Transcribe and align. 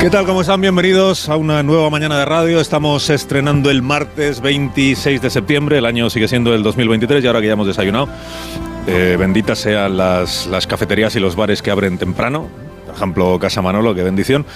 ¿Qué 0.00 0.08
tal? 0.08 0.24
¿Cómo 0.24 0.40
están? 0.40 0.62
Bienvenidos 0.62 1.28
a 1.28 1.36
una 1.36 1.62
nueva 1.62 1.90
mañana 1.90 2.18
de 2.18 2.24
radio. 2.24 2.58
Estamos 2.58 3.10
estrenando 3.10 3.68
el 3.68 3.82
martes 3.82 4.40
26 4.40 5.20
de 5.20 5.28
septiembre. 5.28 5.76
El 5.76 5.84
año 5.84 6.08
sigue 6.08 6.26
siendo 6.26 6.54
el 6.54 6.62
2023 6.62 7.22
y 7.22 7.26
ahora 7.26 7.42
que 7.42 7.48
ya 7.48 7.52
hemos 7.52 7.66
desayunado, 7.66 8.08
eh, 8.86 9.16
benditas 9.18 9.58
sean 9.58 9.98
las, 9.98 10.48
cafeterías 10.66 11.14
y 11.16 11.20
los 11.20 11.36
bares 11.36 11.60
que 11.60 11.70
abren 11.70 11.98
temprano. 11.98 12.48
Por 12.86 12.94
ejemplo, 12.94 13.38
Casa 13.38 13.60
Manolo, 13.60 13.94
qué 13.94 14.02
bendición. 14.02 14.46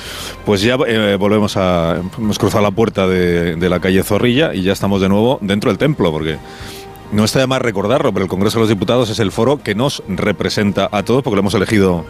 Pues 0.46 0.62
ya 0.62 0.78
eh, 0.86 1.16
volvemos 1.20 1.58
a. 1.58 2.00
Hemos 2.16 2.38
cruzado 2.38 2.62
la 2.62 2.70
puerta 2.70 3.06
de, 3.06 3.56
de 3.56 3.68
la 3.68 3.80
calle 3.80 4.02
Zorrilla 4.02 4.54
y 4.54 4.62
ya 4.62 4.72
estamos 4.72 5.02
de 5.02 5.10
nuevo 5.10 5.38
dentro 5.42 5.70
del 5.70 5.76
templo, 5.76 6.10
porque 6.10 6.38
no 7.12 7.22
está 7.22 7.40
de 7.40 7.46
más 7.46 7.60
recordarlo, 7.60 8.14
pero 8.14 8.24
el 8.24 8.30
Congreso 8.30 8.56
de 8.56 8.62
los 8.62 8.70
Diputados 8.70 9.10
es 9.10 9.18
el 9.18 9.30
foro 9.30 9.62
que 9.62 9.74
nos 9.74 10.02
representa 10.08 10.88
a 10.90 11.02
todos, 11.02 11.22
porque 11.22 11.36
lo 11.36 11.40
hemos 11.40 11.54
elegido 11.54 12.06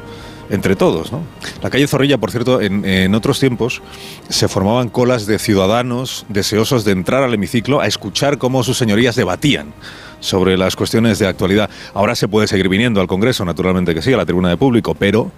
entre 0.51 0.77
todos. 0.77 1.12
¿no? 1.12 1.23
La 1.62 1.71
calle 1.71 1.87
Zorrilla, 1.87 2.19
por 2.19 2.30
cierto, 2.30 2.61
en, 2.61 3.15
otros 3.15 3.41
tiempos 3.41 3.83
se 4.29 4.48
formaban 4.48 4.89
colas 4.89 5.27
de 5.27 5.39
ciudadanos 5.39 6.27
deseosos 6.29 6.85
de 6.85 6.93
entrar 6.93 7.23
al 7.23 7.35
hemiciclo 7.35 7.80
a 7.80 7.87
escuchar 7.87 8.38
cómo 8.38 8.63
sus 8.63 8.77
señorías 8.77 9.16
debatían 9.16 9.73
sobre 10.21 10.57
las 10.57 10.74
cuestiones 10.77 11.18
de 11.18 11.27
actualidad. 11.27 11.68
Ahora 11.93 12.15
se 12.15 12.29
puede 12.29 12.46
seguir 12.46 12.68
viniendo 12.68 13.01
al 13.01 13.07
Congreso, 13.07 13.45
naturalmente 13.45 13.95
que 13.95 14.02
sí, 14.02 14.13
a 14.13 14.16
la 14.16 14.24
tribuna 14.24 14.49
de 14.49 14.57
público, 14.57 14.95
pero 14.95 15.30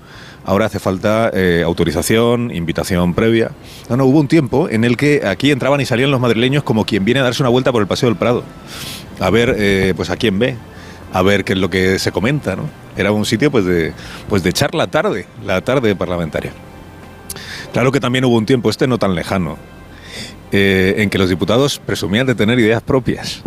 ahora 0.44 0.66
hace 0.66 0.78
falta 0.78 1.30
eh, 1.34 1.62
autorización, 1.64 2.54
invitación 2.54 3.12
previa. 3.14 3.50
No, 3.88 3.96
no, 3.96 4.04
hubo 4.04 4.20
un 4.20 4.28
tiempo 4.28 4.68
en 4.68 4.84
el 4.84 4.96
que 4.96 5.22
aquí 5.26 5.50
entraban 5.50 5.80
y 5.80 5.86
salían 5.86 6.10
los 6.10 6.20
madrileños 6.20 6.62
como 6.62 6.84
quien 6.84 7.04
viene 7.04 7.20
a 7.20 7.24
darse 7.24 7.42
una 7.42 7.50
vuelta 7.50 7.72
por 7.72 7.82
el 7.82 7.88
Paseo 7.88 8.08
del 8.08 8.16
Prado, 8.16 8.44
a 9.18 9.30
ver 9.30 9.56
eh, 9.58 9.92
pues 9.96 10.10
a 10.10 10.16
quién 10.16 10.38
ve 10.38 10.56
a 11.16 11.22
ver 11.22 11.44
qué 11.44 11.54
es 11.54 11.58
lo 11.58 11.70
que 11.70 11.98
se 11.98 12.12
comenta, 12.12 12.56
¿no? 12.56 12.68
Era 12.94 13.10
un 13.10 13.24
sitio 13.24 13.50
pues 13.50 13.64
de, 13.64 13.94
pues 14.28 14.42
de 14.42 14.50
echar 14.50 14.74
la 14.74 14.86
tarde, 14.86 15.26
la 15.46 15.62
tarde 15.62 15.96
parlamentaria. 15.96 16.52
Claro 17.72 17.90
que 17.90 18.00
también 18.00 18.26
hubo 18.26 18.36
un 18.36 18.44
tiempo, 18.44 18.68
este 18.68 18.86
no 18.86 18.98
tan 18.98 19.14
lejano, 19.14 19.56
eh, 20.52 20.96
en 20.98 21.08
que 21.08 21.16
los 21.16 21.30
diputados 21.30 21.78
presumían 21.78 22.26
de 22.26 22.34
tener 22.34 22.58
ideas 22.58 22.82
propias. 22.82 23.40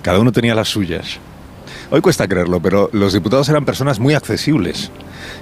Cada 0.00 0.18
uno 0.18 0.32
tenía 0.32 0.54
las 0.54 0.68
suyas. 0.68 1.18
Hoy 1.88 2.00
cuesta 2.00 2.26
creerlo, 2.26 2.60
pero 2.60 2.90
los 2.92 3.12
diputados 3.12 3.48
eran 3.48 3.64
personas 3.64 4.00
muy 4.00 4.14
accesibles, 4.14 4.90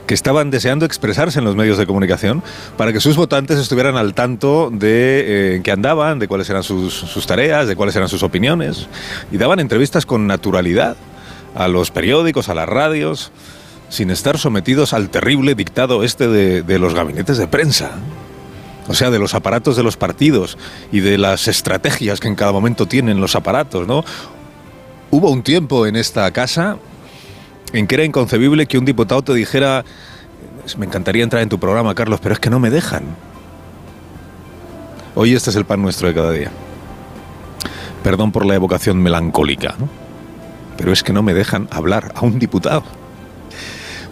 que 0.06 0.12
estaban 0.12 0.50
deseando 0.50 0.84
expresarse 0.84 1.39
en 1.39 1.45
los 1.47 1.56
medios 1.56 1.78
de 1.78 1.87
comunicación 1.87 2.42
para 2.77 2.92
que 2.92 3.00
sus 3.00 3.17
votantes 3.17 3.59
estuvieran 3.59 3.97
al 3.97 4.12
tanto 4.12 4.70
de 4.70 5.56
eh, 5.56 5.61
qué 5.65 5.72
andaban, 5.72 6.19
de 6.19 6.28
cuáles 6.28 6.50
eran 6.50 6.62
sus, 6.62 6.92
sus 6.92 7.27
tareas, 7.27 7.67
de 7.67 7.77
cuáles 7.77 7.97
eran 7.97 8.11
sus 8.11 8.22
opiniones, 8.22 8.89
y 9.33 9.39
daban 9.39 9.59
entrevistas 9.59 10.05
con 10.05 10.27
naturalidad 10.27 10.97
a 11.55 11.67
los 11.69 11.91
periódicos, 11.91 12.50
a 12.50 12.55
las 12.55 12.69
radios, 12.69 13.33
sin 13.89 14.11
estar 14.11 14.37
sometidos 14.39 14.92
al 14.92 15.09
terrible 15.09 15.55
dictado 15.55 16.05
este 16.05 16.28
de, 16.28 16.62
de 16.62 16.78
los 16.78 16.95
gabinetes 16.95 17.39
de 17.39 17.48
prensa. 17.48 17.92
O 18.87 18.92
sea, 18.92 19.11
de 19.11 19.19
los 19.19 19.34
aparatos 19.34 19.77
de 19.77 19.83
los 19.83 19.97
partidos 19.97 20.59
y 20.92 21.00
de 21.00 21.17
las 21.17 21.48
estrategias 21.48 22.20
que 22.20 22.28
en 22.28 22.34
cada 22.34 22.53
momento 22.53 22.84
tienen 22.84 23.19
los 23.19 23.34
aparatos, 23.34 23.87
¿no? 23.87 24.05
Hubo 25.15 25.31
un 25.31 25.45
tiempo 25.45 25.87
en 25.87 25.95
esta 25.95 26.29
casa 26.33 26.77
en 27.72 27.87
que 27.87 27.94
era 27.94 28.05
inconcebible 28.05 28.66
que 28.66 28.78
un 28.78 28.84
diputado 28.84 29.22
te 29.22 29.33
dijera, 29.33 29.84
me 30.77 30.87
encantaría 30.87 31.22
entrar 31.22 31.41
en 31.41 31.49
tu 31.49 31.61
programa, 31.61 31.94
Carlos, 31.94 32.19
pero 32.21 32.33
es 32.33 32.41
que 32.41 32.50
no 32.50 32.59
me 32.59 32.69
dejan. 32.69 33.05
Hoy 35.15 35.33
este 35.33 35.50
es 35.50 35.56
el 35.56 35.66
pan 35.66 35.81
nuestro 35.81 36.09
de 36.09 36.15
cada 36.15 36.33
día. 36.33 36.50
Perdón 38.03 38.33
por 38.33 38.44
la 38.44 38.56
evocación 38.56 39.00
melancólica, 39.00 39.77
¿no? 39.78 39.88
pero 40.77 40.93
es 40.93 41.05
que 41.05 41.12
no 41.12 41.22
me 41.22 41.33
dejan 41.33 41.69
hablar 41.71 42.11
a 42.17 42.22
un 42.22 42.41
diputado. 42.41 42.83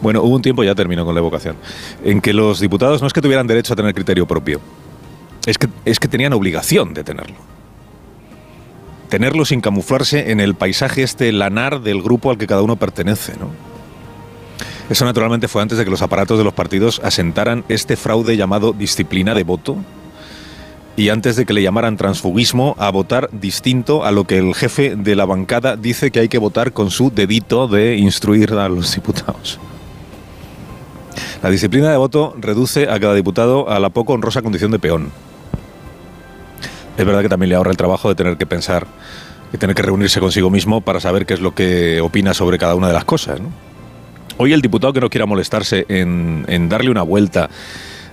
Bueno, 0.03 0.23
hubo 0.23 0.37
un 0.37 0.43
tiempo, 0.43 0.63
ya 0.63 0.77
termino 0.77 1.05
con 1.05 1.17
la 1.17 1.21
evocación, 1.21 1.57
en 2.05 2.21
que 2.21 2.33
los 2.33 2.61
diputados 2.61 3.01
no 3.01 3.09
es 3.09 3.13
que 3.13 3.21
tuvieran 3.21 3.49
derecho 3.49 3.73
a 3.73 3.77
tener 3.77 3.93
criterio 3.93 4.29
propio, 4.29 4.61
es 5.47 5.59
que, 5.59 5.67
es 5.85 5.99
que 5.99 6.07
tenían 6.07 6.33
obligación 6.33 6.95
de 6.95 7.03
tenerlo 7.03 7.52
tenerlo 9.13 9.45
sin 9.45 9.61
camuflarse 9.61 10.31
en 10.31 10.41
el 10.41 10.55
paisaje 10.55 11.03
este 11.03 11.31
lanar 11.33 11.83
del 11.83 12.01
grupo 12.01 12.31
al 12.31 12.39
que 12.39 12.47
cada 12.47 12.63
uno 12.63 12.77
pertenece, 12.77 13.35
¿no? 13.39 13.51
Eso 14.89 15.05
naturalmente 15.05 15.49
fue 15.49 15.61
antes 15.61 15.77
de 15.77 15.85
que 15.85 15.91
los 15.91 16.01
aparatos 16.01 16.39
de 16.39 16.45
los 16.45 16.55
partidos 16.55 16.99
asentaran 17.05 17.63
este 17.69 17.97
fraude 17.97 18.39
llamado 18.39 18.73
disciplina 18.73 19.35
de 19.35 19.45
voto 19.45 19.77
y 20.97 21.11
antes 21.11 21.37
de 21.37 21.45
que 21.45 21.53
le 21.53 21.61
llamaran 21.61 21.99
transfugismo 21.99 22.75
a 22.79 22.91
votar 22.91 23.29
distinto 23.33 24.03
a 24.03 24.13
lo 24.13 24.25
que 24.25 24.39
el 24.39 24.55
jefe 24.55 24.97
de 24.97 25.15
la 25.15 25.27
bancada 25.27 25.77
dice 25.77 26.11
que 26.11 26.21
hay 26.21 26.29
que 26.31 26.39
votar 26.39 26.73
con 26.73 26.91
su 26.91 27.11
dedito 27.11 27.69
de 27.69 27.99
instruir 27.99 28.55
a 28.55 28.71
los 28.71 28.95
diputados. 28.95 29.61
La 31.43 31.51
disciplina 31.51 31.91
de 31.91 31.99
voto 31.99 32.35
reduce 32.39 32.89
a 32.89 32.99
cada 32.99 33.13
diputado 33.13 33.69
a 33.69 33.79
la 33.79 33.91
poco 33.91 34.15
honrosa 34.15 34.41
condición 34.41 34.71
de 34.71 34.79
peón 34.79 35.13
es 36.97 37.05
verdad 37.05 37.23
que 37.23 37.29
también 37.29 37.51
le 37.51 37.57
ahorra 37.57 37.71
el 37.71 37.77
trabajo 37.77 38.09
de 38.09 38.15
tener 38.15 38.37
que 38.37 38.47
pensar 38.47 38.87
y 39.53 39.59
tener 39.59 39.77
que 39.77 39.83
reunirse 39.83 40.21
consigo 40.21 40.51
mismo 40.51 40.81
para 40.81 41.01
saber 41.01 41.27
qué 41.27 41.35
es 41.35 41.41
lo 41.41 41.55
que 41.55 42.01
opina 42.01 42.35
sobre 42.35 42.59
cada 42.59 42.75
una 42.75 42.89
de 42.89 42.95
las 42.95 43.05
cosas. 43.05 43.41
Hoy 44.39 44.53
el 44.53 44.63
diputado 44.63 44.93
que 44.93 45.01
no 45.01 45.11
quiera 45.11 45.27
molestarse 45.27 45.85
en, 45.89 46.45
en, 46.49 46.69
darle 46.69 46.91
una 46.91 47.03
vuelta 47.03 47.51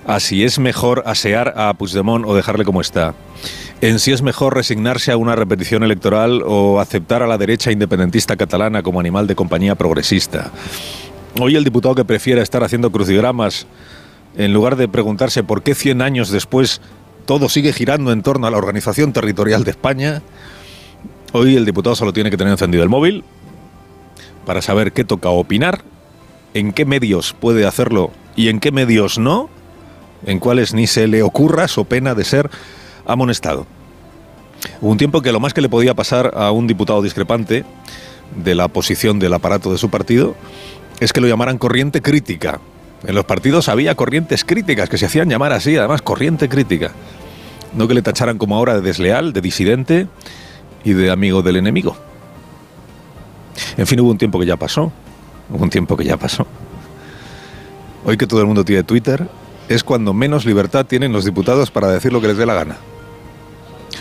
a 0.06 0.20
si 0.20 0.44
es 0.44 0.58
mejor 0.58 1.02
asear 1.06 1.54
a 1.56 1.72
Puigdemont 1.74 2.24
o 2.26 2.34
dejarle 2.34 2.64
como 2.64 2.80
está, 2.80 3.14
en 3.80 3.98
si 3.98 4.12
es 4.12 4.22
mejor 4.22 4.54
resignarse 4.54 5.12
a 5.12 5.16
una 5.16 5.34
repetición 5.34 5.82
electoral 5.82 6.42
o 6.44 6.80
aceptar 6.80 7.22
a 7.22 7.26
la 7.26 7.38
derecha 7.38 7.72
independentista 7.72 8.36
catalana 8.36 8.82
como 8.82 9.00
animal 9.00 9.26
de 9.26 9.34
compañía 9.34 9.74
progresista. 9.74 10.50
Hoy 11.40 11.56
el 11.56 11.64
diputado 11.64 11.94
que 11.94 12.04
prefiera 12.04 12.42
estar 12.42 12.62
haciendo 12.62 12.90
crucigramas 12.90 13.66
en 14.36 14.52
lugar 14.52 14.76
de 14.76 14.88
preguntarse 14.88 15.42
por 15.42 15.62
qué 15.62 15.74
100 15.74 16.02
años 16.02 16.30
después 16.30 16.80
todo 17.26 17.48
sigue 17.48 17.72
girando 17.72 18.12
en 18.12 18.22
torno 18.22 18.46
a 18.46 18.50
la 18.50 18.58
organización 18.58 19.12
territorial 19.12 19.64
de 19.64 19.70
España. 19.70 20.22
Hoy 21.32 21.56
el 21.56 21.64
diputado 21.64 21.94
solo 21.96 22.12
tiene 22.12 22.30
que 22.30 22.36
tener 22.36 22.52
encendido 22.52 22.82
el 22.82 22.88
móvil 22.88 23.24
para 24.46 24.62
saber 24.62 24.92
qué 24.92 25.04
toca 25.04 25.28
opinar, 25.28 25.82
en 26.54 26.72
qué 26.72 26.84
medios 26.84 27.34
puede 27.38 27.66
hacerlo 27.66 28.10
y 28.36 28.48
en 28.48 28.60
qué 28.60 28.72
medios 28.72 29.18
no, 29.18 29.48
en 30.26 30.38
cuáles 30.38 30.74
ni 30.74 30.86
se 30.86 31.06
le 31.06 31.22
ocurra 31.22 31.68
su 31.68 31.84
pena 31.84 32.14
de 32.14 32.24
ser 32.24 32.50
amonestado. 33.06 33.66
Un 34.80 34.98
tiempo 34.98 35.22
que 35.22 35.32
lo 35.32 35.40
más 35.40 35.54
que 35.54 35.60
le 35.60 35.68
podía 35.68 35.94
pasar 35.94 36.32
a 36.34 36.50
un 36.50 36.66
diputado 36.66 37.02
discrepante 37.02 37.64
de 38.36 38.54
la 38.54 38.68
posición 38.68 39.18
del 39.18 39.34
aparato 39.34 39.72
de 39.72 39.78
su 39.78 39.90
partido 39.90 40.34
es 41.00 41.12
que 41.12 41.20
lo 41.20 41.28
llamaran 41.28 41.58
corriente 41.58 42.02
crítica. 42.02 42.60
En 43.06 43.14
los 43.14 43.24
partidos 43.24 43.68
había 43.68 43.94
corrientes 43.94 44.44
críticas 44.44 44.88
que 44.88 44.98
se 44.98 45.06
hacían 45.06 45.28
llamar 45.28 45.52
así, 45.52 45.76
además 45.76 46.02
corriente 46.02 46.48
crítica. 46.48 46.92
No 47.74 47.88
que 47.88 47.94
le 47.94 48.02
tacharan 48.02 48.36
como 48.36 48.56
ahora 48.56 48.74
de 48.74 48.82
desleal, 48.82 49.32
de 49.32 49.40
disidente 49.40 50.06
y 50.84 50.92
de 50.92 51.10
amigo 51.10 51.42
del 51.42 51.56
enemigo. 51.56 51.96
En 53.76 53.86
fin, 53.86 54.00
hubo 54.00 54.10
un 54.10 54.18
tiempo 54.18 54.38
que 54.38 54.46
ya 54.46 54.56
pasó. 54.56 54.92
Hubo 55.50 55.62
un 55.62 55.70
tiempo 55.70 55.96
que 55.96 56.04
ya 56.04 56.16
pasó. 56.16 56.46
Hoy 58.04 58.16
que 58.16 58.26
todo 58.26 58.40
el 58.40 58.46
mundo 58.46 58.64
tiene 58.64 58.82
Twitter, 58.82 59.28
es 59.68 59.84
cuando 59.84 60.12
menos 60.12 60.44
libertad 60.44 60.86
tienen 60.86 61.12
los 61.12 61.24
diputados 61.24 61.70
para 61.70 61.88
decir 61.88 62.12
lo 62.12 62.20
que 62.20 62.28
les 62.28 62.36
dé 62.36 62.46
la 62.46 62.54
gana. 62.54 62.76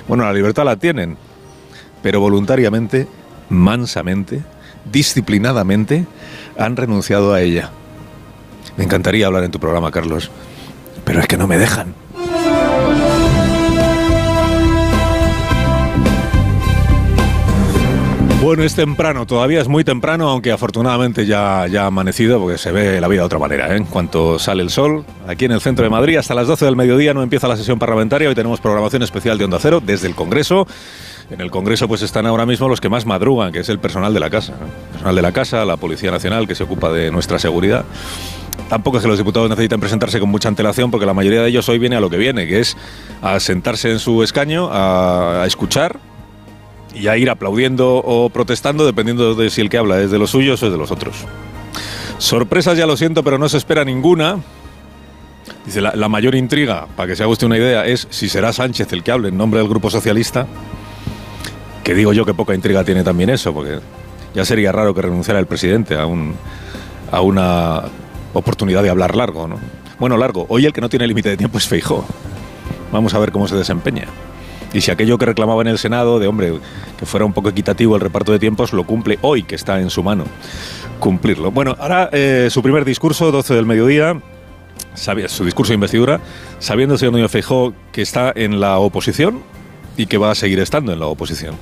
Bueno, 0.07 0.23
la 0.23 0.33
libertad 0.33 0.65
la 0.65 0.77
tienen, 0.77 1.17
pero 2.01 2.19
voluntariamente, 2.19 3.07
mansamente, 3.49 4.41
disciplinadamente, 4.91 6.05
han 6.57 6.75
renunciado 6.75 7.33
a 7.33 7.41
ella. 7.41 7.71
Me 8.79 8.85
encantaría 8.85 9.27
hablar 9.27 9.43
en 9.43 9.51
tu 9.51 9.59
programa, 9.59 9.91
Carlos, 9.91 10.31
pero 11.03 11.19
es 11.19 11.27
que 11.27 11.35
no 11.35 11.47
me 11.47 11.57
dejan. 11.57 11.93
Bueno, 18.41 18.63
es 18.63 18.75
temprano, 18.75 19.25
todavía 19.25 19.59
es 19.59 19.67
muy 19.67 19.83
temprano, 19.83 20.29
aunque 20.29 20.53
afortunadamente 20.53 21.25
ya, 21.25 21.67
ya 21.67 21.83
ha 21.83 21.87
amanecido, 21.87 22.39
porque 22.39 22.57
se 22.57 22.71
ve 22.71 23.01
la 23.01 23.09
vida 23.09 23.19
de 23.19 23.25
otra 23.25 23.37
manera. 23.37 23.73
¿eh? 23.73 23.75
En 23.75 23.83
cuanto 23.83 24.39
sale 24.39 24.63
el 24.63 24.69
sol, 24.69 25.03
aquí 25.27 25.43
en 25.43 25.51
el 25.51 25.59
centro 25.59 25.83
de 25.83 25.89
Madrid, 25.89 26.15
hasta 26.15 26.33
las 26.33 26.47
12 26.47 26.63
del 26.63 26.77
mediodía 26.77 27.13
no 27.13 27.21
empieza 27.21 27.49
la 27.49 27.57
sesión 27.57 27.79
parlamentaria. 27.79 28.29
Hoy 28.29 28.35
tenemos 28.35 28.61
programación 28.61 29.03
especial 29.03 29.37
de 29.37 29.43
Onda 29.43 29.59
Cero 29.59 29.81
desde 29.85 30.07
el 30.07 30.15
Congreso. 30.15 30.65
En 31.29 31.41
el 31.41 31.51
Congreso 31.51 31.89
pues 31.89 32.01
están 32.01 32.25
ahora 32.25 32.45
mismo 32.45 32.69
los 32.69 32.79
que 32.79 32.87
más 32.87 33.05
madrugan, 33.05 33.51
que 33.51 33.59
es 33.59 33.67
el 33.67 33.79
personal 33.79 34.13
de 34.13 34.21
la 34.21 34.29
casa. 34.29 34.53
El 34.53 34.91
personal 34.93 35.15
de 35.17 35.21
la 35.21 35.33
casa, 35.33 35.65
la 35.65 35.75
Policía 35.75 36.11
Nacional, 36.11 36.47
que 36.47 36.55
se 36.55 36.63
ocupa 36.63 36.93
de 36.93 37.11
nuestra 37.11 37.39
seguridad. 37.39 37.83
Tampoco 38.69 38.97
es 38.97 39.03
que 39.03 39.09
los 39.09 39.17
diputados 39.17 39.49
necesiten 39.49 39.79
presentarse 39.79 40.19
con 40.19 40.29
mucha 40.29 40.47
antelación, 40.47 40.91
porque 40.91 41.07
la 41.07 41.15
mayoría 41.15 41.41
de 41.41 41.49
ellos 41.49 41.67
hoy 41.69 41.79
viene 41.79 41.95
a 41.95 41.99
lo 41.99 42.09
que 42.09 42.17
viene, 42.17 42.45
que 42.45 42.59
es 42.59 42.77
a 43.21 43.39
sentarse 43.39 43.89
en 43.89 43.97
su 43.97 44.21
escaño, 44.21 44.69
a, 44.71 45.43
escuchar 45.47 45.99
y 46.93 47.07
a 47.07 47.17
ir 47.17 47.31
aplaudiendo 47.31 47.95
o 47.97 48.29
protestando, 48.29 48.85
dependiendo 48.85 49.33
de 49.33 49.49
si 49.49 49.61
el 49.61 49.69
que 49.69 49.79
habla 49.79 49.99
es 49.99 50.11
de 50.11 50.19
los 50.19 50.29
suyos 50.29 50.61
o 50.61 50.67
es 50.67 50.71
de 50.71 50.77
los 50.77 50.91
otros. 50.91 51.25
Sorpresas 52.19 52.77
ya 52.77 52.85
lo 52.85 52.95
siento, 52.95 53.23
pero 53.23 53.39
no 53.39 53.49
se 53.49 53.57
espera 53.57 53.83
ninguna. 53.83 54.37
Dice, 55.65 55.81
la, 55.81 55.93
la, 55.95 56.07
mayor 56.07 56.35
intriga, 56.35 56.85
para 56.95 57.07
que 57.07 57.15
se 57.15 57.23
haga 57.23 57.31
usted 57.31 57.47
una 57.47 57.57
idea, 57.57 57.85
es 57.87 58.07
si 58.11 58.29
será 58.29 58.53
Sánchez 58.53 58.93
el 58.93 59.01
que 59.01 59.11
hable 59.11 59.29
en 59.29 59.37
nombre 59.37 59.59
del 59.59 59.69
Grupo 59.69 59.89
Socialista. 59.89 60.45
Que 61.83 61.95
digo 61.95 62.13
yo 62.13 62.23
que 62.23 62.35
poca 62.35 62.53
intriga 62.53 62.83
tiene 62.83 63.03
también 63.03 63.31
eso, 63.31 63.51
porque 63.51 63.79
ya 64.35 64.45
sería 64.45 64.71
raro 64.71 64.93
que 64.93 65.01
renunciara 65.01 65.39
el 65.39 65.47
presidente 65.47 65.95
a, 65.95 66.05
un, 66.05 66.35
a 67.11 67.21
una 67.21 67.83
oportunidad 68.33 68.83
de 68.83 68.89
hablar 68.89 69.15
largo, 69.15 69.47
¿no? 69.47 69.57
Bueno, 69.99 70.17
largo. 70.17 70.45
Hoy 70.49 70.65
el 70.65 70.73
que 70.73 70.81
no 70.81 70.89
tiene 70.89 71.07
límite 71.07 71.29
de 71.29 71.37
tiempo 71.37 71.57
es 71.57 71.67
Feijó. 71.67 72.05
Vamos 72.91 73.13
a 73.13 73.19
ver 73.19 73.31
cómo 73.31 73.47
se 73.47 73.55
desempeña. 73.55 74.05
Y 74.73 74.81
si 74.81 74.91
aquello 74.91 75.17
que 75.17 75.25
reclamaba 75.25 75.61
en 75.61 75.67
el 75.67 75.77
Senado, 75.77 76.19
de 76.19 76.27
hombre, 76.27 76.53
que 76.97 77.05
fuera 77.05 77.25
un 77.25 77.33
poco 77.33 77.49
equitativo 77.49 77.95
el 77.95 78.01
reparto 78.01 78.31
de 78.31 78.39
tiempos, 78.39 78.71
lo 78.71 78.85
cumple 78.85 79.17
hoy, 79.21 79.43
que 79.43 79.55
está 79.55 79.79
en 79.79 79.89
su 79.89 80.03
mano 80.03 80.25
cumplirlo. 80.99 81.51
Bueno, 81.51 81.75
ahora 81.79 82.09
eh, 82.11 82.49
su 82.51 82.61
primer 82.61 82.85
discurso, 82.85 83.31
12 83.31 83.55
del 83.55 83.65
mediodía, 83.65 84.21
su 84.93 85.45
discurso 85.45 85.71
de 85.71 85.75
investidura, 85.75 86.19
sabiendo 86.59 86.95
el 86.95 86.99
señor 86.99 87.13
Núñez 87.13 87.31
Feijó 87.31 87.73
que 87.91 88.01
está 88.01 88.31
en 88.35 88.59
la 88.59 88.77
oposición 88.79 89.41
y 89.97 90.05
que 90.05 90.17
va 90.17 90.31
a 90.31 90.35
seguir 90.35 90.59
estando 90.59 90.93
en 90.93 90.99
la 90.99 91.07
oposición. 91.07 91.55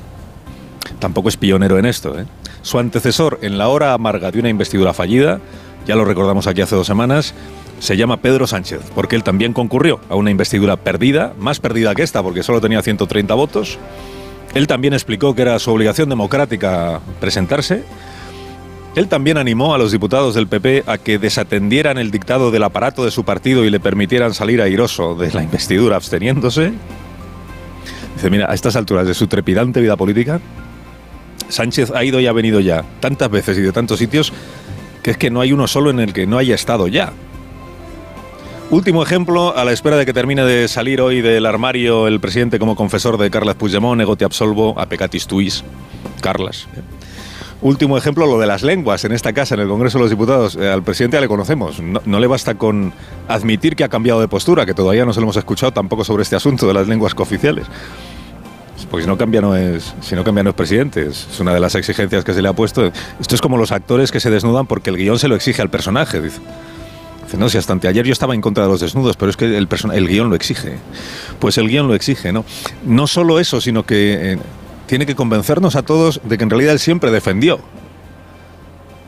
Tampoco 1.00 1.30
es 1.30 1.38
pionero 1.38 1.78
en 1.78 1.86
esto. 1.86 2.19
¿eh? 2.19 2.25
Su 2.62 2.80
antecesor 2.80 3.40
en 3.42 3.58
la 3.58 3.68
hora 3.69 3.94
amarga 3.94 4.31
de 4.31 4.40
una 4.40 4.50
investidura 4.50 4.94
fallida, 4.94 5.40
ya 5.88 5.95
lo 5.95 6.04
recordamos 6.04 6.48
aquí 6.48 6.62
hace 6.62 6.75
dos 6.75 6.86
semanas, 6.86 7.34
se 7.80 7.95
llama 7.95 8.18
Pedro 8.18 8.45
Sánchez, 8.45 8.81
porque 8.94 9.16
él 9.16 9.24
también 9.24 9.54
concurrió 9.54 10.01
a 10.10 10.16
una 10.16 10.31
investidura 10.31 10.75
perdida, 10.75 11.34
más 11.39 11.60
perdida 11.60 11.95
que 11.95 12.04
esta, 12.04 12.22
porque 12.22 12.44
solo 12.44 12.60
tenía 12.60 12.81
130 12.81 13.34
votos. 13.34 13.80
Él 14.54 14.68
también 14.68 14.94
explicó 14.94 15.34
que 15.34 15.44
era 15.44 15.57
su 15.60 15.72
obligación 15.72 16.10
democrática 16.10 17.00
presentarse. 17.22 17.84
Él 18.95 19.07
también 19.07 19.38
animó 19.38 19.75
a 19.75 19.78
los 19.78 19.92
diputados 19.92 20.36
del 20.36 20.48
PP 20.48 20.84
a 20.88 20.98
que 20.98 21.19
desatendieran 21.19 21.98
el 21.98 22.12
dictado 22.12 22.51
del 22.51 22.63
aparato 22.63 23.06
de 23.06 23.12
su 23.12 23.24
partido 23.24 23.63
y 23.63 23.69
le 23.69 23.80
permitieran 23.80 24.33
salir 24.33 24.62
airoso 24.62 25.16
de 25.16 25.31
la 25.31 25.44
investidura 25.44 25.95
absteniéndose. 25.95 26.74
Dice, 28.16 28.30
mira, 28.30 28.51
a 28.51 28.56
estas 28.56 28.75
alturas 28.75 29.07
de 29.07 29.13
su 29.13 29.28
trepidante 29.28 29.80
vida 29.80 29.95
política, 29.95 30.42
Sánchez 31.48 31.92
ha 31.92 32.04
ido 32.04 32.19
y 32.19 32.28
ha 32.28 32.33
venido 32.33 32.60
ya 32.60 32.83
tantas 33.00 33.30
veces 33.30 33.57
y 33.57 33.62
de 33.62 33.72
tantos 33.72 34.00
sitios 34.00 34.33
que 35.03 35.11
es 35.11 35.17
que 35.17 35.29
no 35.29 35.41
hay 35.41 35.53
uno 35.53 35.67
solo 35.67 35.89
en 35.89 35.99
el 35.99 36.13
que 36.13 36.27
no 36.27 36.38
haya 36.38 36.55
estado 36.55 36.88
ya. 36.88 37.13
Último 38.69 39.01
ejemplo, 39.01 39.55
a 39.55 39.63
la 39.63 39.71
espera 39.71 39.95
de 39.95 40.05
que 40.05 40.11
termine 40.11 40.44
de 40.44 40.67
salir 40.67 40.99
hoy 40.99 41.21
del 41.21 41.45
armario 41.45 42.05
el 42.05 42.19
presidente 42.19 42.59
como 42.59 42.75
confesor 42.75 43.17
de 43.17 43.29
Carles 43.29 43.55
Puigdemont, 43.55 44.01
ego 44.01 44.17
te 44.17 44.25
absolvo, 44.25 44.77
a 44.77 44.88
pecatis 44.88 45.25
tuis, 45.25 45.63
Carlas. 46.19 46.67
Último 47.61 47.97
ejemplo, 47.97 48.27
lo 48.27 48.38
de 48.38 48.45
las 48.45 48.61
lenguas 48.63 49.03
en 49.05 49.13
esta 49.13 49.33
casa, 49.33 49.55
en 49.55 49.61
el 49.61 49.67
Congreso 49.67 49.97
de 49.97 50.03
los 50.03 50.09
Diputados. 50.11 50.57
Eh, 50.57 50.69
al 50.69 50.83
presidente 50.83 51.17
ya 51.17 51.21
le 51.21 51.27
conocemos. 51.27 51.79
No, 51.79 52.01
no, 52.05 52.19
le 52.19 52.27
basta 52.27 52.55
con 52.55 52.94
admitir 53.27 53.75
que 53.75 53.83
ha 53.83 53.89
cambiado 53.89 54.19
de 54.19 54.27
postura, 54.27 54.65
que 54.65 54.75
todavía 54.75 55.05
no 55.05 55.13
se 55.13 55.21
lo 55.21 55.25
hemos 55.25 55.38
escuchado 55.38 55.71
tampoco 55.71 56.03
sobre 56.03 56.23
este 56.23 56.35
asunto 56.35 56.67
de 56.67 56.73
las 56.73 56.88
lenguas 56.88 57.15
cooficiales. 57.15 57.65
Porque 58.85 59.03
si 59.03 59.07
no 59.07 59.18
cambia 59.18 59.41
no 59.41 59.56
es, 59.56 59.94
si 60.01 60.15
no 60.15 60.21
es 60.21 60.53
presidente. 60.53 61.07
Es 61.07 61.39
una 61.39 61.53
de 61.53 61.59
las 61.59 61.75
exigencias 61.75 62.24
que 62.24 62.33
se 62.33 62.41
le 62.41 62.47
ha 62.47 62.53
puesto. 62.53 62.91
Esto 63.19 63.35
es 63.35 63.41
como 63.41 63.57
los 63.57 63.71
actores 63.71 64.12
que 64.12 64.19
se 64.19 64.29
desnudan 64.29 64.68
porque 64.68 64.89
el 64.89 64.97
guion 64.97 65.19
se 65.19 65.27
lo 65.27 65.35
exige 65.35 65.62
al 65.62 65.69
personaje, 65.69 66.21
dice. 66.21 66.39
No, 67.38 67.50
si 67.50 67.57
hasta 67.57 67.74
anteayer 67.74 68.06
yo 68.06 68.13
estaba 68.13 68.33
en 68.35 68.41
contra 68.41 68.63
de 68.63 68.69
los 68.69 68.79
desnudos, 68.79 69.18
pero 69.18 69.29
es 69.29 69.35
que 69.35 69.57
el, 69.57 69.68
el 69.94 70.07
guion 70.07 70.29
lo 70.29 70.35
exige. 70.35 70.77
Pues 71.39 71.57
el 71.57 71.68
guion 71.68 71.88
lo 71.88 71.94
exige, 71.94 72.31
¿no? 72.31 72.45
No 72.85 73.06
solo 73.06 73.39
eso, 73.39 73.59
sino 73.59 73.85
que 73.85 74.33
eh, 74.33 74.38
tiene 74.85 75.06
que 75.06 75.15
convencernos 75.15 75.75
a 75.75 75.81
todos 75.83 76.21
de 76.23 76.38
que 76.38 76.44
en 76.45 76.50
realidad 76.50 76.73
él 76.73 76.80
siempre 76.80 77.12
defendió 77.12 77.59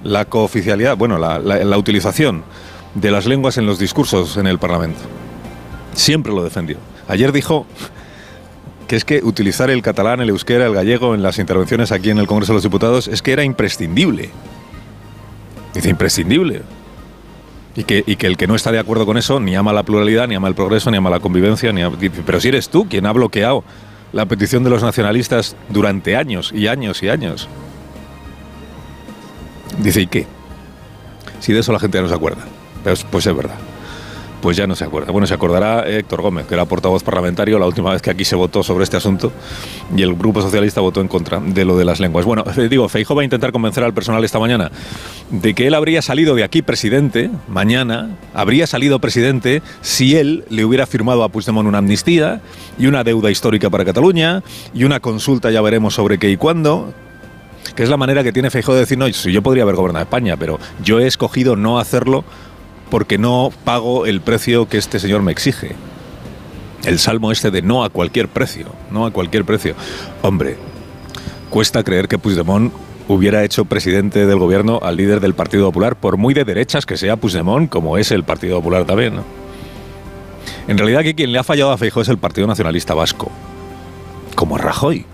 la 0.04 0.26
cooficialidad, 0.26 0.98
bueno, 0.98 1.18
la, 1.18 1.40
la 1.40 1.78
utilización 1.78 2.44
de 2.94 3.12
las 3.12 3.26
lenguas 3.26 3.58
en 3.58 3.66
los 3.66 3.80
discursos 3.80 4.36
en 4.38 4.48
el 4.48 4.60
Parlamento. 4.60 5.00
Siempre 5.94 6.34
lo 6.34 6.44
defendió. 6.44 6.78
Ayer 7.08 7.32
dijo 7.32 7.66
que 8.90 8.96
es 8.96 9.06
que 9.06 9.22
utilizar 9.24 9.70
el 9.70 9.84
catalán, 9.84 10.20
el 10.20 10.30
euskera, 10.30 10.66
el 10.66 10.74
gallego 10.74 11.14
en 11.14 11.22
las 11.22 11.38
intervenciones 11.38 11.92
aquí 11.92 12.10
en 12.10 12.18
el 12.18 12.26
Congreso 12.26 12.54
de 12.54 12.56
los 12.56 12.64
Diputados 12.64 13.08
es 13.08 13.22
que 13.22 13.32
era 13.32 13.44
imprescindible. 13.44 14.32
Dice 15.76 15.92
imprescindible. 15.92 16.64
Y 17.76 17.84
que, 17.84 18.04
y 18.08 18.16
que, 18.16 18.26
el 18.26 18.36
que 18.36 18.48
no 18.48 18.56
está 18.56 18.72
de 18.72 18.80
acuerdo 18.80 19.06
con 19.06 19.16
eso 19.16 19.40
ni 19.40 19.56
ama 19.56 19.74
la 19.74 19.84
pluralidad, 19.84 20.28
ni 20.28 20.34
ama 20.34 20.48
el 20.48 20.56
progreso, 20.56 20.90
ni 20.90 20.98
ama 20.98 21.12
la 21.12 21.20
convivencia, 21.20 21.72
ni 21.72 21.84
ama, 21.84 21.98
pero 22.26 22.42
si 22.42 22.48
eres 22.48 22.70
tú 22.70 22.90
quien 22.90 23.06
ha 23.06 23.12
bloqueado 23.12 23.64
la 24.12 24.26
petición 24.26 24.64
de 24.64 24.72
los 24.72 24.82
nacionalistas 24.82 25.56
durante 25.70 26.16
años 26.16 26.52
y 26.52 26.66
años 26.66 27.04
y 27.04 27.10
años. 27.10 27.48
Dice, 29.84 30.02
¿y 30.02 30.08
qué? 30.08 30.26
Si 31.42 31.54
de 31.54 31.60
eso 31.60 31.72
la 31.72 31.80
gente 31.80 32.00
ya 32.00 32.02
no 32.02 32.10
se 32.10 32.16
acuerda. 32.16 32.44
Pues, 32.84 33.04
pues 33.04 33.28
es 33.28 33.36
verdad 33.36 33.69
pues 34.42 34.58
ya 34.58 34.68
no 34.68 34.76
se 34.76 34.86
acuerda. 34.86 35.12
Bueno, 35.12 35.28
se 35.28 35.34
acordará 35.34 35.88
Héctor 35.88 36.22
Gómez, 36.22 36.46
que 36.48 36.54
era 36.54 36.66
portavoz 36.66 37.04
parlamentario 37.04 37.60
la 37.60 37.66
última 37.66 37.92
vez 37.92 38.02
que 38.02 38.10
aquí 38.10 38.26
se 38.26 38.36
votó 38.36 38.64
sobre 38.64 38.84
este 38.84 38.98
asunto 38.98 39.32
y 39.96 40.02
el 40.02 40.16
Grupo 40.16 40.42
Socialista 40.42 40.82
votó 40.82 41.02
en 41.02 41.08
contra 41.08 41.40
de 41.40 41.66
lo 41.66 41.78
de 41.78 41.86
las 41.86 42.00
lenguas. 42.00 42.26
Bueno, 42.26 42.44
digo, 42.70 42.88
Feijo 42.90 43.16
va 43.16 43.22
a 43.22 43.26
intentar 43.26 43.52
convencer 43.52 43.84
al 43.84 43.94
personal 43.94 44.24
esta 44.24 44.40
mañana 44.40 44.72
de 45.30 45.54
que 45.54 45.68
él 45.68 45.74
habría 45.74 46.02
salido 46.02 46.36
de 46.36 46.44
aquí 46.44 46.62
presidente, 46.62 47.30
mañana, 47.48 48.18
habría 48.34 48.68
salido 48.68 49.00
presidente 49.00 49.62
si 49.82 50.16
él 50.16 50.46
le 50.50 50.66
hubiera 50.66 50.86
firmado 50.86 51.24
a 51.24 51.30
Puigdemont 51.30 51.68
una 51.68 51.80
amnistía 51.80 52.42
y 52.78 52.88
una 52.88 53.04
deuda 53.04 53.32
histórica 53.32 53.70
para 53.70 53.86
Cataluña 53.86 54.44
y 54.74 54.84
una 54.84 55.00
consulta, 55.00 55.52
ya 55.52 55.62
veremos 55.62 55.94
sobre 55.94 56.18
qué 56.18 56.30
y 56.30 56.38
cuándo, 56.38 56.94
que 57.76 57.84
es 57.84 57.90
la 57.90 57.98
manera 57.98 58.24
que 58.24 58.32
tiene 58.32 58.50
Feijóo 58.50 58.74
de 58.74 58.82
decir, 58.82 58.98
no, 58.98 59.08
yo 59.08 59.42
podría 59.42 59.64
haber 59.64 59.76
gobernado 59.76 60.04
España, 60.04 60.38
pero 60.38 60.60
yo 60.84 61.00
he 61.00 61.08
escogido 61.08 61.56
no 61.56 61.80
hacerlo 61.80 62.24
porque 62.90 63.18
no 63.18 63.52
pago 63.64 64.06
el 64.06 64.22
precio 64.22 64.68
que 64.68 64.78
este 64.78 65.00
señor 65.00 65.22
me 65.22 65.32
exige. 65.32 65.76
El 66.86 67.00
salmo 67.00 67.32
este 67.32 67.52
de 67.52 67.62
no 67.62 67.84
a 67.84 67.90
cualquier 67.90 68.28
precio, 68.28 68.68
no 68.90 69.06
a 69.06 69.12
cualquier 69.12 69.46
precio. 69.46 69.76
Hombre, 70.22 70.58
cuesta 71.50 71.84
creer 71.84 72.08
que 72.08 72.18
Puigdemont 72.18 72.74
hubiera 73.08 73.44
hecho 73.44 73.66
presidente 73.66 74.26
del 74.26 74.38
gobierno 74.38 74.80
al 74.82 74.96
líder 74.96 75.20
del 75.20 75.34
Partido 75.34 75.66
Popular, 75.66 75.96
por 75.96 76.18
muy 76.18 76.34
de 76.34 76.46
derechas 76.46 76.86
que 76.86 76.96
sea 76.96 77.18
Puigdemont, 77.18 77.70
como 77.70 77.98
es 77.98 78.12
el 78.12 78.24
Partido 78.24 78.58
Popular 78.58 78.86
también. 78.86 79.16
¿no? 79.16 79.24
En 80.68 80.78
realidad 80.78 81.02
aquí 81.02 81.16
quien 81.16 81.32
le 81.32 81.40
ha 81.40 81.44
fallado 81.44 81.72
a 81.72 81.78
Feijóo 81.78 82.04
es 82.04 82.10
el 82.10 82.18
Partido 82.18 82.48
Nacionalista 82.48 82.94
Vasco, 82.94 83.32
como 84.36 84.58
Rajoy. 84.58 85.06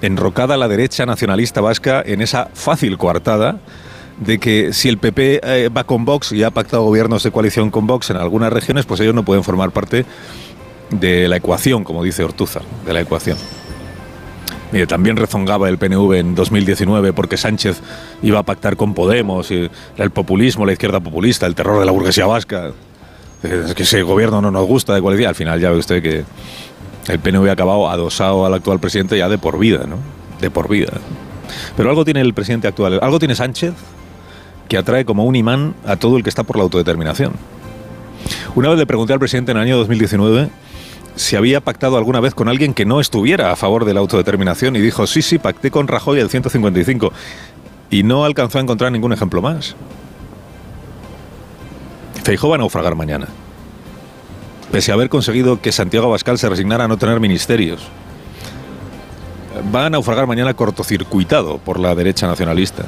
Enrocada 0.00 0.56
la 0.56 0.68
derecha 0.68 1.06
nacionalista 1.06 1.60
vasca 1.60 2.02
en 2.06 2.22
esa 2.22 2.48
fácil 2.54 2.98
coartada 2.98 3.58
de 4.20 4.38
que 4.38 4.72
si 4.72 4.88
el 4.88 4.98
PP 4.98 5.40
eh, 5.42 5.68
va 5.68 5.84
con 5.84 6.04
Vox 6.04 6.32
y 6.32 6.42
ha 6.42 6.50
pactado 6.50 6.84
gobiernos 6.84 7.22
de 7.22 7.30
coalición 7.30 7.70
con 7.70 7.86
Vox 7.86 8.10
en 8.10 8.16
algunas 8.16 8.52
regiones, 8.52 8.84
pues 8.84 9.00
ellos 9.00 9.14
no 9.14 9.24
pueden 9.24 9.44
formar 9.44 9.70
parte 9.70 10.04
de 10.90 11.28
la 11.28 11.36
ecuación, 11.36 11.84
como 11.84 12.02
dice 12.02 12.24
Ortúzar, 12.24 12.62
de 12.84 12.92
la 12.92 13.00
ecuación. 13.00 13.36
Mire, 14.72 14.86
también 14.86 15.16
rezongaba 15.16 15.68
el 15.68 15.78
PNV 15.78 16.12
en 16.14 16.34
2019 16.34 17.12
porque 17.12 17.36
Sánchez 17.36 17.80
iba 18.22 18.40
a 18.40 18.42
pactar 18.42 18.76
con 18.76 18.92
Podemos, 18.92 19.50
y 19.50 19.70
el 19.96 20.10
populismo, 20.10 20.66
la 20.66 20.72
izquierda 20.72 21.00
populista, 21.00 21.46
el 21.46 21.54
terror 21.54 21.80
de 21.80 21.86
la 21.86 21.92
burguesía 21.92 22.26
vasca. 22.26 22.72
Es 23.42 23.74
que 23.74 23.84
ese 23.84 24.02
gobierno 24.02 24.42
no 24.42 24.50
nos 24.50 24.66
gusta 24.66 24.94
de 24.94 25.00
coalición. 25.00 25.28
Al 25.28 25.34
final 25.34 25.60
ya 25.60 25.70
ve 25.70 25.78
usted 25.78 26.02
que 26.02 26.24
el 27.10 27.18
PNV 27.18 27.48
ha 27.48 27.52
acabado 27.52 27.88
adosado 27.88 28.44
al 28.44 28.52
actual 28.52 28.80
presidente 28.80 29.16
ya 29.16 29.28
de 29.28 29.38
por 29.38 29.58
vida, 29.58 29.84
¿no? 29.86 29.96
De 30.40 30.50
por 30.50 30.68
vida. 30.68 30.92
Pero 31.76 31.88
algo 31.88 32.04
tiene 32.04 32.20
el 32.20 32.34
presidente 32.34 32.68
actual, 32.68 32.98
algo 33.00 33.18
tiene 33.18 33.34
Sánchez 33.34 33.72
que 34.68 34.76
atrae 34.76 35.04
como 35.04 35.24
un 35.24 35.36
imán 35.36 35.74
a 35.86 35.96
todo 35.96 36.16
el 36.16 36.22
que 36.22 36.28
está 36.28 36.42
por 36.42 36.56
la 36.56 36.62
autodeterminación. 36.62 37.32
Una 38.54 38.68
vez 38.68 38.78
le 38.78 38.86
pregunté 38.86 39.12
al 39.12 39.18
presidente 39.18 39.52
en 39.52 39.58
el 39.58 39.62
año 39.64 39.76
2019 39.78 40.50
si 41.16 41.36
había 41.36 41.60
pactado 41.60 41.96
alguna 41.96 42.20
vez 42.20 42.34
con 42.34 42.48
alguien 42.48 42.74
que 42.74 42.84
no 42.84 43.00
estuviera 43.00 43.50
a 43.50 43.56
favor 43.56 43.84
de 43.84 43.92
la 43.92 44.00
autodeterminación 44.00 44.76
y 44.76 44.80
dijo, 44.80 45.06
sí, 45.06 45.20
sí, 45.20 45.38
pacté 45.38 45.70
con 45.70 45.88
Rajoy 45.88 46.20
el 46.20 46.30
155 46.30 47.12
y 47.90 48.02
no 48.04 48.24
alcanzó 48.24 48.58
a 48.58 48.60
encontrar 48.60 48.92
ningún 48.92 49.12
ejemplo 49.12 49.42
más. 49.42 49.74
Feijóo 52.22 52.50
va 52.50 52.56
a 52.56 52.58
naufragar 52.58 52.94
mañana. 52.94 53.26
Pese 54.70 54.92
a 54.92 54.94
haber 54.94 55.08
conseguido 55.08 55.60
que 55.60 55.72
Santiago 55.72 56.06
Abascal 56.06 56.38
se 56.38 56.48
resignara 56.48 56.84
a 56.84 56.88
no 56.88 56.98
tener 56.98 57.20
ministerios. 57.20 57.88
Va 59.74 59.86
a 59.86 59.90
naufragar 59.90 60.26
mañana 60.26 60.54
cortocircuitado 60.54 61.58
por 61.58 61.80
la 61.80 61.94
derecha 61.94 62.26
nacionalista. 62.26 62.84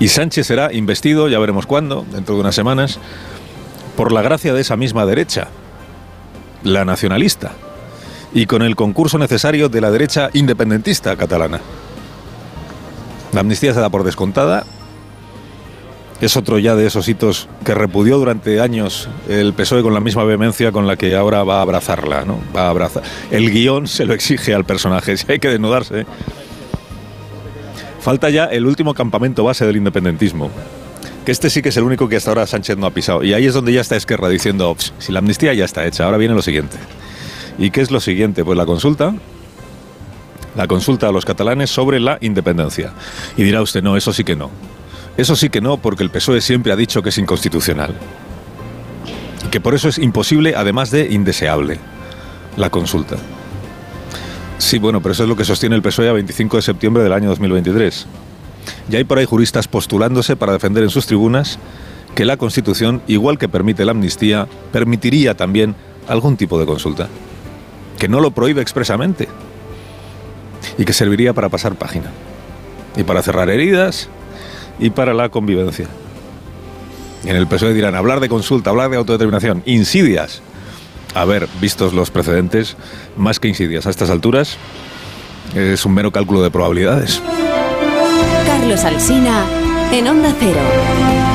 Y 0.00 0.08
Sánchez 0.08 0.46
será 0.46 0.72
investido, 0.72 1.28
ya 1.28 1.38
veremos 1.38 1.66
cuándo, 1.66 2.04
dentro 2.10 2.34
de 2.34 2.40
unas 2.40 2.54
semanas, 2.54 2.98
por 3.96 4.12
la 4.12 4.22
gracia 4.22 4.52
de 4.52 4.60
esa 4.60 4.76
misma 4.76 5.06
derecha, 5.06 5.48
la 6.62 6.84
nacionalista. 6.84 7.52
y 8.36 8.46
con 8.46 8.62
el 8.62 8.74
concurso 8.74 9.16
necesario 9.16 9.68
de 9.68 9.80
la 9.80 9.92
derecha 9.92 10.28
independentista 10.32 11.14
catalana. 11.14 11.60
La 13.32 13.40
amnistía 13.40 13.72
se 13.72 13.80
da 13.80 13.90
por 13.90 14.02
descontada. 14.02 14.64
Es 16.20 16.36
otro 16.36 16.58
ya 16.58 16.74
de 16.74 16.86
esos 16.86 17.08
hitos 17.08 17.48
que 17.64 17.74
repudió 17.74 18.18
durante 18.18 18.60
años 18.60 19.08
el 19.28 19.52
PSOE 19.52 19.82
con 19.82 19.94
la 19.94 20.00
misma 20.00 20.24
vehemencia 20.24 20.72
con 20.72 20.86
la 20.86 20.96
que 20.96 21.14
ahora 21.14 21.44
va 21.44 21.58
a 21.58 21.62
abrazarla, 21.62 22.24
¿no? 22.24 22.38
Va 22.54 22.66
a 22.66 22.70
abrazar. 22.70 23.02
El 23.30 23.50
guion 23.50 23.86
se 23.86 24.04
lo 24.04 24.14
exige 24.14 24.52
al 24.52 24.64
personaje, 24.64 25.16
si 25.16 25.30
hay 25.30 25.38
que 25.38 25.48
desnudarse. 25.48 26.06
Falta 28.04 28.28
ya 28.28 28.44
el 28.44 28.66
último 28.66 28.92
campamento 28.92 29.44
base 29.44 29.64
del 29.64 29.78
independentismo, 29.78 30.50
que 31.24 31.32
este 31.32 31.48
sí 31.48 31.62
que 31.62 31.70
es 31.70 31.76
el 31.78 31.84
único 31.84 32.06
que 32.06 32.16
hasta 32.16 32.32
ahora 32.32 32.46
Sánchez 32.46 32.76
no 32.76 32.84
ha 32.84 32.90
pisado. 32.90 33.24
Y 33.24 33.32
ahí 33.32 33.46
es 33.46 33.54
donde 33.54 33.72
ya 33.72 33.80
está 33.80 33.96
Esquerra 33.96 34.28
diciendo, 34.28 34.76
si 34.98 35.10
la 35.10 35.20
amnistía 35.20 35.54
ya 35.54 35.64
está 35.64 35.86
hecha, 35.86 36.04
ahora 36.04 36.18
viene 36.18 36.34
lo 36.34 36.42
siguiente. 36.42 36.76
¿Y 37.58 37.70
qué 37.70 37.80
es 37.80 37.90
lo 37.90 38.00
siguiente? 38.00 38.44
Pues 38.44 38.58
la 38.58 38.66
consulta, 38.66 39.14
la 40.54 40.66
consulta 40.66 41.08
a 41.08 41.12
los 41.12 41.24
catalanes 41.24 41.70
sobre 41.70 41.98
la 41.98 42.18
independencia. 42.20 42.92
Y 43.38 43.42
dirá 43.42 43.62
usted, 43.62 43.82
no, 43.82 43.96
eso 43.96 44.12
sí 44.12 44.22
que 44.22 44.36
no. 44.36 44.50
Eso 45.16 45.34
sí 45.34 45.48
que 45.48 45.62
no, 45.62 45.78
porque 45.78 46.02
el 46.02 46.10
PSOE 46.10 46.42
siempre 46.42 46.74
ha 46.74 46.76
dicho 46.76 47.02
que 47.02 47.08
es 47.08 47.16
inconstitucional. 47.16 47.94
Y 49.46 49.48
que 49.48 49.62
por 49.62 49.74
eso 49.74 49.88
es 49.88 49.96
imposible, 49.96 50.52
además 50.54 50.90
de 50.90 51.10
indeseable, 51.10 51.78
la 52.58 52.68
consulta. 52.68 53.16
Sí, 54.58 54.78
bueno, 54.78 55.00
pero 55.02 55.12
eso 55.12 55.24
es 55.24 55.28
lo 55.28 55.36
que 55.36 55.44
sostiene 55.44 55.76
el 55.76 55.82
PSOE 55.82 56.08
a 56.08 56.12
25 56.12 56.56
de 56.56 56.62
septiembre 56.62 57.02
del 57.02 57.12
año 57.12 57.28
2023. 57.28 58.06
Y 58.90 58.96
hay 58.96 59.04
por 59.04 59.18
ahí 59.18 59.24
juristas 59.24 59.68
postulándose 59.68 60.36
para 60.36 60.52
defender 60.52 60.82
en 60.82 60.90
sus 60.90 61.06
tribunas 61.06 61.58
que 62.14 62.24
la 62.24 62.36
Constitución, 62.36 63.02
igual 63.06 63.38
que 63.38 63.48
permite 63.48 63.84
la 63.84 63.90
amnistía, 63.90 64.46
permitiría 64.72 65.36
también 65.36 65.74
algún 66.08 66.36
tipo 66.36 66.58
de 66.58 66.66
consulta. 66.66 67.08
Que 67.98 68.08
no 68.08 68.20
lo 68.20 68.30
prohíbe 68.30 68.62
expresamente, 68.62 69.28
y 70.78 70.84
que 70.84 70.92
serviría 70.92 71.32
para 71.32 71.48
pasar 71.48 71.74
página, 71.76 72.10
y 72.96 73.02
para 73.02 73.22
cerrar 73.22 73.50
heridas, 73.50 74.08
y 74.78 74.90
para 74.90 75.14
la 75.14 75.28
convivencia. 75.28 75.88
Y 77.24 77.30
en 77.30 77.36
el 77.36 77.46
PSOE 77.46 77.74
dirán, 77.74 77.94
hablar 77.94 78.20
de 78.20 78.28
consulta, 78.28 78.70
hablar 78.70 78.90
de 78.90 78.96
autodeterminación, 78.96 79.62
insidias. 79.66 80.42
A 81.14 81.24
ver, 81.24 81.48
vistos 81.60 81.92
los 81.92 82.10
precedentes, 82.10 82.76
más 83.16 83.38
que 83.38 83.48
insidias 83.48 83.86
a 83.86 83.90
estas 83.90 84.10
alturas, 84.10 84.56
es 85.54 85.84
un 85.86 85.94
mero 85.94 86.10
cálculo 86.10 86.42
de 86.42 86.50
probabilidades. 86.50 87.22
Carlos 88.46 88.84
Alsina, 88.84 89.44
en 89.92 90.08
Onda 90.08 90.34
Cero. 90.38 91.33